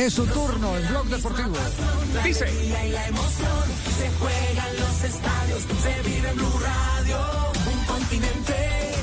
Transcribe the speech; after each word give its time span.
Es 0.00 0.14
su 0.14 0.24
turno 0.24 0.78
en 0.78 0.88
Blog 0.88 1.06
Deportivo. 1.08 1.56
Dice. 2.24 2.46
La 2.70 3.06
emoción 3.08 3.64
se 3.98 4.10
juega 4.18 4.70
en 4.70 4.80
los 4.80 5.04
estadios, 5.04 5.62
se 5.82 6.08
vive 6.08 6.30
en 6.30 6.36
Blue 6.36 6.58
Radio, 6.58 7.18
un 7.70 7.84
continente 7.84 8.94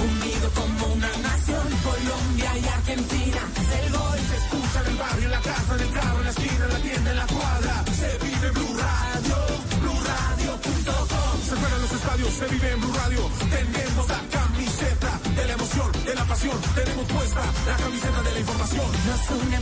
unido 0.00 0.50
como 0.54 0.94
una 0.94 1.10
nación, 1.18 1.68
Colombia 1.84 2.50
y 2.56 2.66
Argentina, 2.66 3.40
el 3.76 3.92
gol 3.92 4.18
se 4.30 4.36
escucha 4.36 4.80
en 4.80 4.86
el 4.86 4.96
barrio, 4.96 5.24
en 5.26 5.30
la 5.32 5.40
casa, 5.40 5.74
en 5.74 5.80
el 5.80 5.92
carro, 5.92 6.18
en 6.18 6.24
la 6.24 6.30
esquina, 6.30 6.64
en 6.64 6.72
la 6.72 6.80
tienda, 6.80 7.10
en 7.10 7.16
la 7.18 7.26
cuadra, 7.26 7.84
se 7.92 8.18
vive 8.24 8.46
en 8.48 8.54
Blue 8.54 8.76
Radio, 8.80 9.36
BlueRadio.com, 9.82 11.34
se 11.44 11.56
juega 11.60 11.76
en 11.76 11.82
los 11.82 11.92
estadios, 11.92 12.32
se 12.32 12.46
vive 12.46 12.70
en 12.72 12.80
Blue 12.80 12.94
Radio, 12.94 13.30
tenemos 13.50 14.08
la 14.08 14.20
camiseta 14.32 15.20
de 15.36 15.44
la 15.44 15.52
emoción, 15.52 15.92
de 16.06 16.14
la 16.14 16.24
pasión, 16.24 16.56
tenemos 16.74 17.06
puesta 17.06 17.42
la 17.66 17.76
camiseta 17.76 18.22
de 18.22 18.32
la 18.32 18.40
información. 18.40 18.86
Nos 19.08 19.42
une 19.42 19.58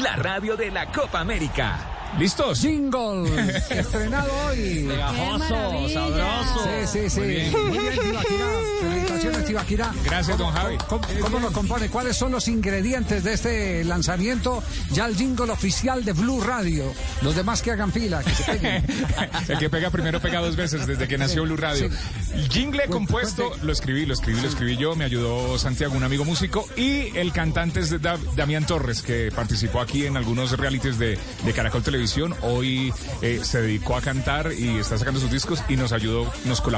la 0.00 0.16
radio 0.16 0.56
de 0.56 0.70
la 0.70 0.86
Copa 0.90 1.20
América. 1.20 1.78
¿Listos? 2.18 2.60
Jingle, 2.60 3.24
estrenado 3.70 4.32
hoy. 4.46 4.86
Pegajoso, 4.88 5.88
sabroso. 5.88 6.71
Sí, 6.86 7.08
sí. 7.08 7.20
Muy 7.20 7.78
bien, 7.78 7.92
Tibaquirá. 8.00 8.46
Felicitaciones, 8.80 9.44
Tibaquirá. 9.44 9.94
Gracias, 10.04 10.36
don 10.38 10.52
Javi. 10.52 10.76
¿Cómo, 10.88 11.02
cómo 11.20 11.38
lo 11.38 11.52
compone? 11.52 11.88
¿Cuáles 11.88 12.16
son 12.16 12.32
los 12.32 12.48
ingredientes 12.48 13.22
de 13.24 13.32
este 13.34 13.84
lanzamiento? 13.84 14.62
Ya 14.92 15.06
el 15.06 15.16
jingle 15.16 15.50
oficial 15.52 16.04
de 16.04 16.12
Blue 16.12 16.40
Radio. 16.40 16.92
Los 17.22 17.36
demás 17.36 17.62
que 17.62 17.70
hagan 17.70 17.92
fila, 17.92 18.22
que 18.24 18.30
se 18.34 18.44
peguen. 18.44 18.84
El 19.48 19.58
que 19.58 19.70
pega 19.70 19.90
primero 19.90 20.20
pega 20.20 20.40
dos 20.40 20.56
veces 20.56 20.86
desde 20.86 21.06
que 21.06 21.16
nació 21.18 21.42
Blue 21.44 21.56
Radio. 21.56 21.88
sí. 21.90 21.96
El 22.34 22.48
jingle 22.48 22.86
compuesto 22.88 23.48
cuente. 23.50 23.66
lo 23.66 23.72
escribí, 23.72 24.06
lo 24.06 24.14
escribí, 24.14 24.40
lo 24.40 24.48
escribí 24.48 24.76
yo, 24.76 24.96
me 24.96 25.04
ayudó 25.04 25.58
Santiago, 25.58 25.94
un 25.94 26.02
amigo 26.02 26.24
músico, 26.24 26.66
y 26.76 27.16
el 27.16 27.32
cantante 27.32 27.80
es 27.80 28.00
Da- 28.02 28.18
Damián 28.36 28.66
Torres, 28.66 29.02
que 29.02 29.30
participó 29.34 29.80
aquí 29.80 30.06
en 30.06 30.16
algunos 30.16 30.58
realities 30.58 30.98
de, 30.98 31.18
de 31.44 31.52
Caracol 31.52 31.82
Televisión. 31.82 32.34
Hoy 32.42 32.92
eh, 33.20 33.40
se 33.42 33.60
dedicó 33.62 33.96
a 33.96 34.00
cantar 34.00 34.52
y 34.52 34.78
está 34.78 34.96
sacando 34.98 35.20
sus 35.20 35.30
discos 35.30 35.62
y 35.68 35.76
nos 35.76 35.92
ayudó, 35.92 36.30
nos 36.46 36.60
colaboró 36.60 36.71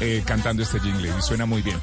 eh, 0.00 0.22
cantando 0.26 0.62
este 0.62 0.78
jingle 0.80 1.08
y 1.08 1.22
suena 1.22 1.46
muy 1.46 1.62
bien. 1.62 1.80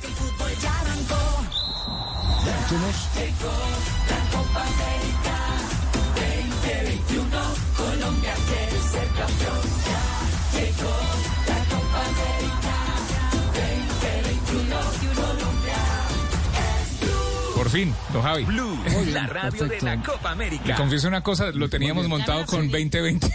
Por 17.56 17.70
fin, 17.70 17.96
don 18.14 18.22
Javi. 18.22 18.44
Blue, 18.44 18.78
la 19.12 19.26
radio 19.26 19.66
de 19.66 19.82
la 19.82 20.02
Copa 20.04 20.30
Le 20.30 20.34
América. 20.34 20.76
confieso 20.76 21.08
una 21.08 21.24
cosa, 21.24 21.48
lo 21.52 21.68
teníamos 21.68 22.08
montado 22.08 22.46
con 22.46 22.70
2020. 22.70 23.28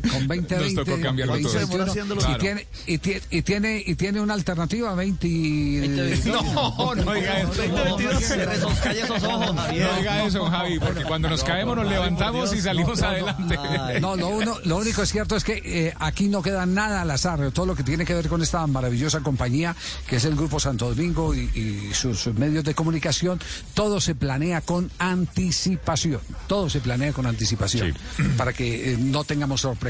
Con 0.00 0.28
20, 0.28 0.56
Nos 0.56 0.74
tocó 0.74 1.00
cambiarlo 1.00 1.38
todo. 1.40 1.52
21, 1.52 1.84
Claro. 2.20 2.34
y, 2.34 2.38
tiene, 2.38 2.66
y, 2.86 2.98
tiene, 2.98 3.22
y, 3.30 3.42
tiene, 3.42 3.82
y 3.86 3.94
tiene 3.94 4.20
una 4.20 4.34
alternativa 4.34 4.94
20. 4.94 5.28
No, 6.26 6.94
no 6.94 7.14
diga 7.14 7.40
eso. 7.40 8.68
Calle 8.82 9.02
esos 9.02 9.22
ojos, 9.22 9.56
Javier. 9.56 9.86
No 9.90 9.98
diga 9.98 10.24
eso, 10.24 10.44
Javi, 10.46 10.78
porque 10.78 11.02
cuando 11.04 11.28
nos 11.28 11.44
caemos 11.44 11.76
nos 11.76 11.86
levantamos 11.88 12.52
y 12.54 12.60
salimos 12.60 13.02
adelante. 13.02 13.58
No, 14.00 14.16
lo, 14.16 14.28
uno, 14.28 14.56
lo 14.64 14.76
único 14.78 15.02
es 15.02 15.10
cierto 15.10 15.36
es 15.36 15.44
que 15.44 15.60
eh, 15.64 15.94
aquí 15.98 16.28
no 16.28 16.42
queda 16.42 16.66
nada 16.66 17.02
al 17.02 17.10
azar. 17.10 17.50
Todo 17.52 17.66
lo 17.66 17.74
que 17.74 17.82
tiene 17.82 18.04
que 18.04 18.14
ver 18.14 18.28
con 18.28 18.42
esta 18.42 18.66
maravillosa 18.66 19.20
compañía 19.20 19.74
que 20.06 20.16
es 20.16 20.24
el 20.24 20.36
Grupo 20.36 20.60
Santo 20.60 20.88
Domingo 20.88 21.34
y, 21.34 21.50
y 21.54 21.90
sus, 21.94 22.18
sus 22.18 22.34
medios 22.34 22.64
de 22.64 22.74
comunicación, 22.74 23.40
todo 23.74 24.00
se 24.00 24.14
planea 24.14 24.60
con 24.60 24.90
anticipación. 24.98 26.20
Todo 26.46 26.68
se 26.70 26.80
planea 26.80 27.12
con 27.12 27.26
anticipación 27.26 27.94
para 28.36 28.52
que 28.52 28.92
eh, 28.92 28.96
no 28.98 29.24
tengamos 29.24 29.60
sorpresas. 29.62 29.89